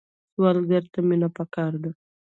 [0.33, 1.91] سوالګر ته مینه پکار ده